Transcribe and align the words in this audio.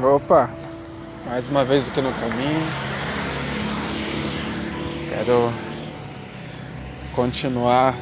Opa, 0.00 0.48
mais 1.26 1.48
uma 1.48 1.64
vez 1.64 1.88
aqui 1.88 2.00
no 2.00 2.12
caminho. 2.12 2.66
Quero 5.08 5.52
continuar 7.12 7.96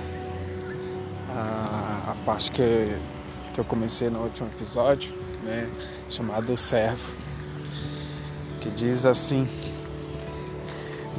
a, 1.34 2.10
a 2.10 2.14
parte 2.26 2.50
que, 2.50 2.94
que 3.54 3.58
eu 3.58 3.64
comecei 3.64 4.10
no 4.10 4.18
último 4.24 4.46
episódio, 4.48 5.10
né? 5.42 5.70
Chamado 6.10 6.54
Servo. 6.54 7.16
Que 8.60 8.68
diz 8.68 9.06
assim: 9.06 9.48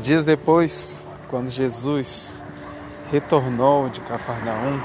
Dias 0.04 0.23
depois, 0.23 1.07
quando 1.28 1.50
Jesus 1.50 2.39
retornou 3.12 3.89
de 3.89 4.00
Cafarnaum, 4.02 4.80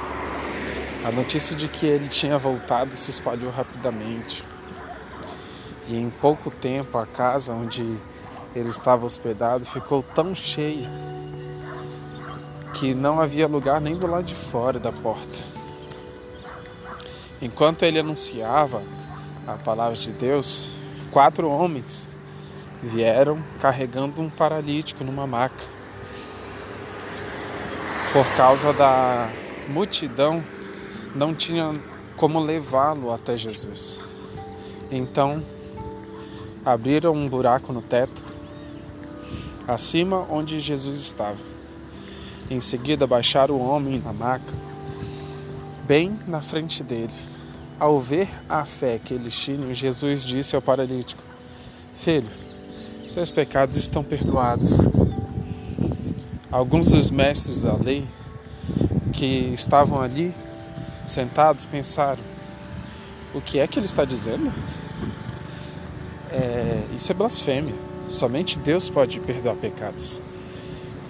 a 1.04 1.12
notícia 1.12 1.54
de 1.54 1.68
que 1.68 1.84
ele 1.84 2.08
tinha 2.08 2.38
voltado 2.38 2.96
se 2.96 3.10
espalhou 3.10 3.50
rapidamente 3.50 4.42
e 5.92 5.96
em 5.96 6.08
pouco 6.08 6.50
tempo 6.50 6.96
a 6.96 7.06
casa 7.06 7.52
onde 7.52 7.82
ele 8.56 8.68
estava 8.70 9.04
hospedado 9.04 9.66
ficou 9.66 10.02
tão 10.02 10.34
cheia 10.34 10.90
que 12.72 12.94
não 12.94 13.20
havia 13.20 13.46
lugar 13.46 13.78
nem 13.78 13.94
do 13.94 14.06
lado 14.06 14.24
de 14.24 14.34
fora 14.34 14.78
da 14.78 14.90
porta. 14.90 15.38
Enquanto 17.42 17.82
ele 17.82 17.98
anunciava 17.98 18.82
a 19.46 19.52
palavra 19.52 19.94
de 19.94 20.10
Deus, 20.12 20.70
quatro 21.10 21.50
homens 21.50 22.08
vieram 22.82 23.42
carregando 23.60 24.22
um 24.22 24.30
paralítico 24.30 25.04
numa 25.04 25.26
maca. 25.26 25.64
Por 28.14 28.26
causa 28.34 28.72
da 28.72 29.28
multidão, 29.68 30.42
não 31.14 31.34
tinha 31.34 31.78
como 32.16 32.40
levá-lo 32.40 33.12
até 33.12 33.36
Jesus. 33.36 34.00
Então, 34.90 35.42
abriram 36.64 37.12
um 37.12 37.28
buraco 37.28 37.72
no 37.72 37.82
teto, 37.82 38.22
acima 39.66 40.26
onde 40.30 40.60
Jesus 40.60 41.00
estava. 41.00 41.38
Em 42.50 42.60
seguida, 42.60 43.06
baixaram 43.06 43.54
o 43.54 43.66
homem 43.66 44.00
na 44.04 44.12
maca, 44.12 44.52
bem 45.86 46.18
na 46.26 46.40
frente 46.40 46.82
dele. 46.82 47.12
Ao 47.78 47.98
ver 47.98 48.28
a 48.48 48.64
fé 48.64 48.98
que 48.98 49.14
eles 49.14 49.34
tinham, 49.34 49.74
Jesus 49.74 50.22
disse 50.22 50.54
ao 50.54 50.62
paralítico: 50.62 51.22
Filho, 51.96 52.28
seus 53.06 53.30
pecados 53.30 53.76
estão 53.76 54.04
perdoados. 54.04 54.78
Alguns 56.50 56.90
dos 56.90 57.10
mestres 57.10 57.62
da 57.62 57.74
lei 57.74 58.04
que 59.12 59.52
estavam 59.54 60.00
ali 60.00 60.34
sentados 61.06 61.66
pensaram: 61.66 62.22
O 63.34 63.40
que 63.40 63.58
é 63.58 63.66
que 63.66 63.78
ele 63.78 63.86
está 63.86 64.04
dizendo? 64.04 64.52
É, 66.32 66.82
isso 66.94 67.12
é 67.12 67.14
blasfêmia. 67.14 67.74
Somente 68.08 68.58
Deus 68.58 68.88
pode 68.88 69.20
perdoar 69.20 69.56
pecados. 69.56 70.20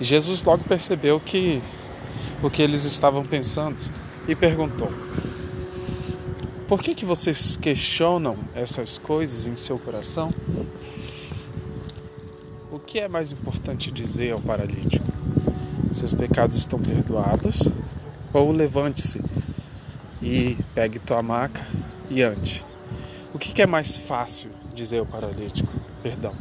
Jesus 0.00 0.42
logo 0.42 0.64
percebeu 0.64 1.20
que 1.20 1.62
o 2.42 2.50
que 2.50 2.62
eles 2.62 2.84
estavam 2.84 3.24
pensando 3.24 3.76
e 4.26 4.34
perguntou: 4.34 4.90
Por 6.66 6.82
que 6.82 6.94
que 6.94 7.04
vocês 7.04 7.56
questionam 7.56 8.36
essas 8.54 8.98
coisas 8.98 9.46
em 9.46 9.56
seu 9.56 9.78
coração? 9.78 10.32
O 12.70 12.78
que 12.78 12.98
é 12.98 13.08
mais 13.08 13.32
importante 13.32 13.90
dizer 13.90 14.32
ao 14.32 14.40
paralítico? 14.40 15.06
Seus 15.92 16.12
pecados 16.12 16.56
estão 16.56 16.78
perdoados? 16.78 17.68
Ou 18.32 18.50
levante-se 18.50 19.20
e 20.22 20.56
pegue 20.74 20.98
tua 20.98 21.22
maca 21.22 21.64
e 22.10 22.22
ande? 22.22 22.64
O 23.34 23.38
que, 23.38 23.52
que 23.52 23.62
é 23.62 23.66
mais 23.66 23.94
fácil 23.96 24.50
dizer 24.74 24.98
ao 24.98 25.06
paralítico, 25.06 25.72
perdão. 26.02 26.34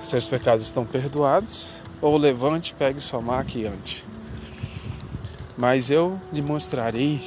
Seus 0.00 0.26
pecados 0.26 0.64
estão 0.64 0.84
perdoados, 0.84 1.66
ou 2.00 2.16
levante, 2.16 2.74
pegue 2.78 3.00
sua 3.00 3.20
maca 3.20 3.58
e 3.58 3.66
ande. 3.66 4.04
Mas 5.56 5.90
eu 5.90 6.20
lhe 6.32 6.40
mostrarei 6.40 7.20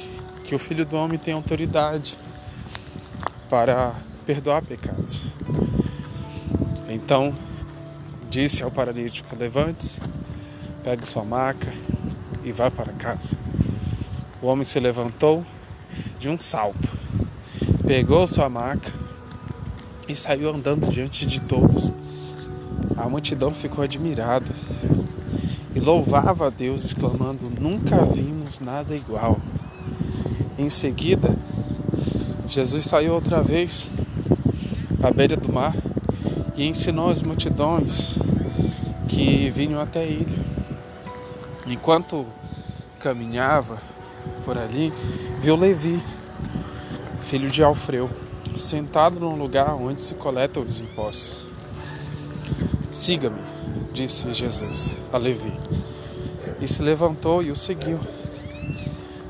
que 0.44 0.54
o 0.54 0.58
Filho 0.58 0.86
do 0.86 0.96
Homem 0.96 1.18
tem 1.18 1.34
autoridade 1.34 2.16
para 3.50 3.94
perdoar 4.24 4.64
pecados. 4.64 5.22
Então 6.88 7.34
disse 8.30 8.62
ao 8.62 8.70
paralítico: 8.70 9.36
Levante-se, 9.36 10.00
pegue 10.82 11.06
sua 11.06 11.24
maca 11.24 11.72
e 12.42 12.50
vá 12.50 12.70
para 12.70 12.92
casa. 12.94 13.36
O 14.40 14.46
homem 14.46 14.64
se 14.64 14.80
levantou 14.80 15.44
de 16.18 16.28
um 16.28 16.38
salto, 16.38 16.90
pegou 17.86 18.26
sua 18.26 18.48
maca 18.48 18.90
e 20.08 20.14
saiu 20.14 20.50
andando 20.50 20.88
diante 20.90 21.26
de 21.26 21.40
todos. 21.40 21.92
A 22.96 23.08
multidão 23.08 23.52
ficou 23.52 23.82
admirada 23.82 24.46
e 25.74 25.80
louvava 25.80 26.46
a 26.46 26.50
Deus, 26.50 26.84
exclamando: 26.84 27.50
Nunca 27.60 28.04
vimos 28.04 28.60
nada 28.60 28.94
igual. 28.94 29.38
Em 30.58 30.68
seguida, 30.68 31.34
Jesus 32.46 32.84
saiu 32.84 33.14
outra 33.14 33.40
vez 33.40 33.88
à 35.02 35.10
beira 35.10 35.36
do 35.36 35.52
mar 35.52 35.74
e 36.56 36.66
ensinou 36.66 37.08
as 37.08 37.22
multidões 37.22 38.14
que 39.08 39.50
vinham 39.50 39.80
até 39.80 40.04
ele. 40.04 40.38
Enquanto 41.66 42.26
caminhava 43.00 43.78
por 44.44 44.58
ali, 44.58 44.92
viu 45.40 45.56
Levi, 45.56 45.98
filho 47.22 47.50
de 47.50 47.62
Alfeu 47.62 48.10
sentado 48.56 49.18
num 49.18 49.36
lugar 49.36 49.74
onde 49.74 50.00
se 50.00 50.14
coletam 50.14 50.62
os 50.62 50.78
impostos. 50.78 51.44
Siga-me, 52.90 53.40
disse 53.92 54.32
Jesus 54.32 54.94
a 55.12 55.16
Levi. 55.16 55.52
E 56.60 56.68
se 56.68 56.82
levantou 56.82 57.42
e 57.42 57.50
o 57.50 57.56
seguiu. 57.56 57.98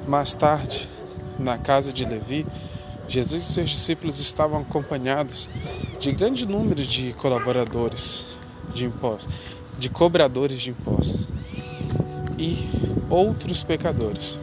Mais 0.06 0.34
tarde, 0.34 0.88
na 1.38 1.56
casa 1.58 1.92
de 1.92 2.04
Levi, 2.04 2.46
Jesus 3.08 3.42
e 3.42 3.52
seus 3.52 3.70
discípulos 3.70 4.18
estavam 4.20 4.60
acompanhados 4.60 5.48
de 6.00 6.12
grande 6.12 6.46
número 6.46 6.82
de 6.82 7.12
colaboradores 7.14 8.38
de 8.72 8.84
impostos, 8.84 9.32
de 9.78 9.88
cobradores 9.88 10.60
de 10.60 10.70
impostos 10.70 11.28
e 12.38 12.56
outros 13.10 13.62
pecadores, 13.62 14.38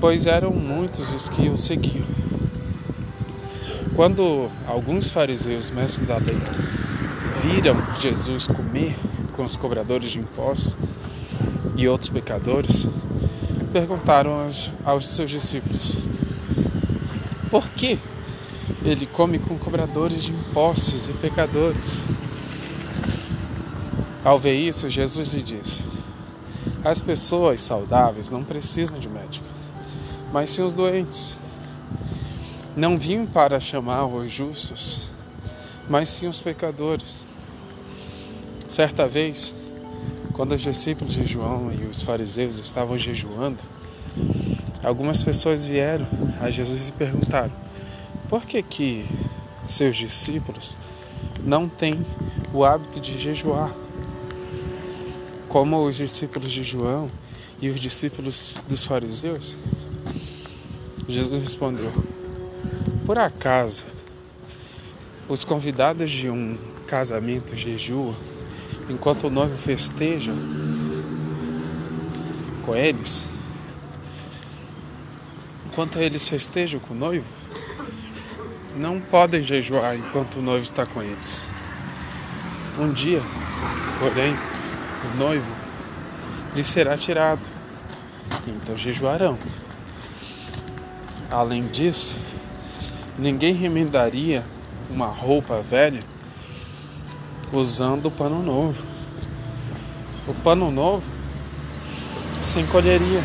pois 0.00 0.26
eram 0.26 0.50
muitos 0.50 1.10
os 1.12 1.28
que 1.28 1.48
o 1.48 1.56
seguiam. 1.56 2.23
Quando 3.96 4.50
alguns 4.66 5.08
fariseus, 5.08 5.70
mestres 5.70 6.08
da 6.08 6.16
lei, 6.16 6.36
viram 7.40 7.76
Jesus 8.00 8.44
comer 8.44 8.96
com 9.36 9.44
os 9.44 9.54
cobradores 9.54 10.10
de 10.10 10.18
impostos 10.18 10.74
e 11.76 11.86
outros 11.86 12.10
pecadores, 12.10 12.88
perguntaram 13.72 14.32
aos, 14.32 14.72
aos 14.84 15.08
seus 15.08 15.30
discípulos: 15.30 15.96
Por 17.52 17.68
que 17.68 17.96
ele 18.84 19.06
come 19.06 19.38
com 19.38 19.56
cobradores 19.56 20.24
de 20.24 20.32
impostos 20.32 21.08
e 21.08 21.12
pecadores? 21.12 22.04
Ao 24.24 24.40
ver 24.40 24.54
isso, 24.54 24.90
Jesus 24.90 25.28
lhe 25.28 25.40
disse: 25.40 25.82
As 26.84 27.00
pessoas 27.00 27.60
saudáveis 27.60 28.32
não 28.32 28.42
precisam 28.42 28.98
de 28.98 29.08
médico, 29.08 29.46
mas 30.32 30.50
sim 30.50 30.62
os 30.62 30.74
doentes. 30.74 31.43
Não 32.76 32.98
vim 32.98 33.24
para 33.24 33.60
chamar 33.60 34.04
os 34.06 34.32
justos, 34.32 35.08
mas 35.88 36.08
sim 36.08 36.26
os 36.26 36.40
pecadores. 36.40 37.24
Certa 38.68 39.06
vez, 39.06 39.54
quando 40.32 40.56
os 40.56 40.60
discípulos 40.60 41.14
de 41.14 41.24
João 41.24 41.72
e 41.72 41.84
os 41.84 42.02
fariseus 42.02 42.58
estavam 42.58 42.98
jejuando, 42.98 43.62
algumas 44.82 45.22
pessoas 45.22 45.64
vieram 45.64 46.06
a 46.40 46.50
Jesus 46.50 46.88
e 46.88 46.92
perguntaram: 46.92 47.52
por 48.28 48.44
que 48.44 48.60
que 48.60 49.06
seus 49.64 49.94
discípulos 49.96 50.76
não 51.44 51.68
têm 51.68 52.04
o 52.52 52.64
hábito 52.64 52.98
de 52.98 53.16
jejuar? 53.16 53.72
Como 55.48 55.86
os 55.86 55.94
discípulos 55.94 56.50
de 56.50 56.64
João 56.64 57.08
e 57.62 57.68
os 57.68 57.78
discípulos 57.78 58.56
dos 58.68 58.84
fariseus? 58.84 59.54
Jesus 61.06 61.40
respondeu: 61.40 61.92
por 63.06 63.18
acaso, 63.18 63.84
os 65.28 65.44
convidados 65.44 66.10
de 66.10 66.28
um 66.30 66.58
casamento 66.86 67.54
jejuam 67.54 68.14
enquanto 68.88 69.24
o 69.26 69.30
noivo 69.30 69.56
festeja 69.56 70.32
com 72.64 72.74
eles? 72.74 73.26
Enquanto 75.66 75.98
eles 75.98 76.28
festejam 76.28 76.80
com 76.80 76.94
o 76.94 76.96
noivo, 76.96 77.26
não 78.76 79.00
podem 79.00 79.42
jejuar 79.42 79.96
enquanto 79.96 80.36
o 80.36 80.42
noivo 80.42 80.64
está 80.64 80.86
com 80.86 81.02
eles. 81.02 81.44
Um 82.78 82.92
dia, 82.92 83.20
porém, 83.98 84.34
o 85.12 85.16
noivo 85.18 85.52
lhe 86.54 86.64
será 86.64 86.96
tirado, 86.96 87.42
então 88.46 88.76
jejuarão. 88.76 89.38
Além 91.30 91.62
disso, 91.62 92.16
Ninguém 93.18 93.54
remendaria 93.54 94.44
uma 94.90 95.06
roupa 95.06 95.62
velha 95.62 96.02
usando 97.52 98.06
o 98.06 98.10
pano 98.10 98.42
novo. 98.42 98.82
O 100.26 100.34
pano 100.34 100.70
novo 100.70 101.08
se 102.42 102.58
encolheria. 102.58 103.20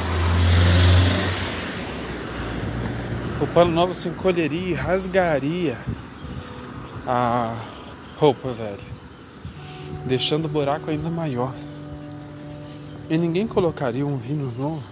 O 3.42 3.48
pano 3.48 3.72
novo 3.72 3.94
se 3.94 4.10
encolheria 4.10 4.70
e 4.70 4.74
rasgaria 4.74 5.78
a 7.08 7.56
roupa 8.18 8.52
velha, 8.52 8.78
deixando 10.06 10.46
o 10.46 10.50
buraco 10.50 10.92
ainda 10.92 11.10
maior. 11.10 11.54
E 13.10 13.18
ninguém 13.18 13.48
colocaria 13.48 14.06
um 14.06 14.18
vinho 14.18 14.54
novo 14.58 14.84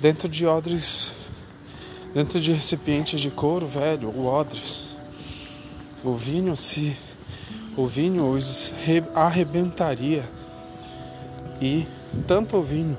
dentro 0.00 0.28
de 0.28 0.46
odres, 0.46 1.10
dentro 2.14 2.40
de 2.40 2.52
recipientes 2.52 3.20
de 3.20 3.30
couro 3.30 3.66
velho 3.66 4.12
ou 4.14 4.26
odres. 4.26 4.96
O 6.02 6.14
vinho 6.14 6.56
se 6.56 6.96
o 7.76 7.86
vinho 7.86 8.30
os 8.30 8.72
arrebentaria 9.14 10.28
e 11.60 11.86
tanto 12.26 12.56
o 12.56 12.62
vinho 12.62 12.98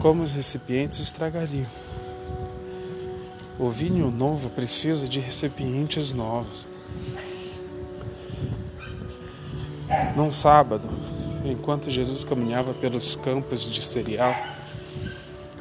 como 0.00 0.22
os 0.22 0.32
recipientes 0.32 1.00
estragariam. 1.00 1.66
O 3.58 3.68
vinho 3.68 4.10
novo 4.10 4.50
precisa 4.50 5.08
de 5.08 5.18
recipientes 5.18 6.12
novos. 6.12 6.66
Num 10.16 10.30
sábado, 10.30 10.88
enquanto 11.44 11.90
Jesus 11.90 12.24
caminhava 12.24 12.72
pelos 12.74 13.16
campos 13.16 13.62
de 13.62 13.82
cereal, 13.82 14.34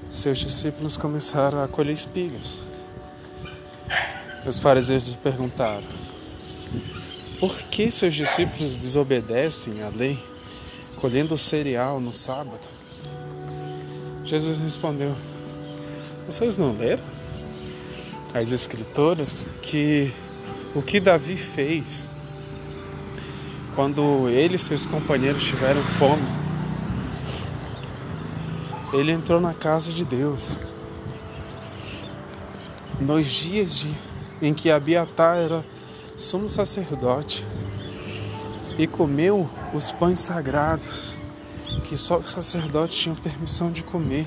seus 0.09 0.39
discípulos 0.39 0.97
começaram 0.97 1.63
a 1.63 1.67
colher 1.67 1.93
espigas. 1.93 2.63
Os 4.45 4.59
fariseus 4.59 5.03
lhe 5.07 5.17
perguntaram: 5.17 5.83
Por 7.39 7.55
que 7.63 7.91
seus 7.91 8.15
discípulos 8.15 8.75
desobedecem 8.75 9.83
à 9.83 9.89
lei, 9.89 10.17
colhendo 10.99 11.37
cereal 11.37 11.99
no 11.99 12.11
sábado? 12.11 12.59
Jesus 14.25 14.57
respondeu: 14.57 15.13
Vocês 16.25 16.57
não 16.57 16.75
leram 16.75 17.03
as 18.33 18.51
Escrituras 18.51 19.45
que 19.61 20.11
o 20.75 20.81
que 20.81 20.99
Davi 20.99 21.35
fez 21.35 22.07
quando 23.75 24.27
ele 24.29 24.55
e 24.55 24.59
seus 24.59 24.85
companheiros 24.85 25.43
tiveram 25.43 25.81
fome, 25.81 26.21
ele 28.93 29.11
entrou 29.11 29.39
na 29.39 29.53
casa 29.53 29.93
de 29.93 30.03
Deus. 30.03 30.57
Nos 32.99 33.27
dias 33.27 33.75
de, 33.75 33.93
em 34.41 34.53
que 34.53 34.69
Abiatar 34.69 35.37
era 35.37 35.63
sumo 36.17 36.49
sacerdote 36.49 37.45
e 38.77 38.87
comeu 38.87 39.49
os 39.73 39.91
pães 39.91 40.19
sagrados 40.19 41.17
que 41.83 41.95
só 41.95 42.17
os 42.17 42.31
sacerdotes 42.31 42.97
tinham 42.97 43.15
permissão 43.15 43.71
de 43.71 43.83
comer 43.83 44.25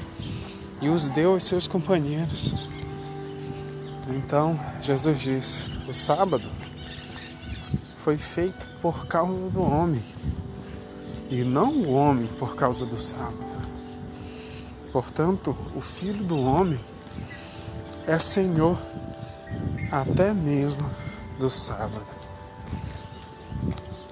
e 0.81 0.89
os 0.89 1.09
deu 1.09 1.33
aos 1.33 1.45
seus 1.45 1.67
companheiros. 1.67 2.69
Então 4.09 4.59
Jesus 4.81 5.19
disse: 5.21 5.65
o 5.89 5.93
sábado 5.93 6.49
foi 7.99 8.17
feito 8.17 8.69
por 8.81 9.07
causa 9.07 9.51
do 9.51 9.63
homem 9.63 10.03
e 11.31 11.45
não 11.45 11.71
o 11.71 11.93
homem 11.93 12.27
por 12.39 12.55
causa 12.55 12.85
do 12.85 12.99
sábado. 12.99 13.62
Portanto, 14.93 15.57
o 15.75 15.81
Filho 15.81 16.23
do 16.23 16.39
Homem 16.39 16.79
é 18.07 18.19
Senhor 18.19 18.79
até 19.91 20.35
mesmo 20.35 20.89
do 21.39 21.49
sábado. 21.49 22.07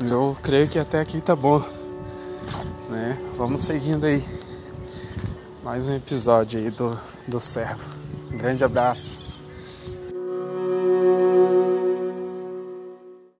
Eu 0.00 0.36
creio 0.42 0.68
que 0.68 0.78
até 0.78 0.98
aqui 0.98 1.20
tá 1.20 1.36
bom, 1.36 1.62
né? 2.88 3.18
Vamos 3.36 3.60
seguindo 3.60 4.04
aí. 4.04 4.24
Mais 5.62 5.86
um 5.86 5.94
episódio 5.94 6.58
aí 6.58 6.70
do, 6.70 6.98
do 7.28 7.38
servo. 7.38 7.94
Um 8.32 8.38
grande 8.38 8.64
abraço. 8.64 9.29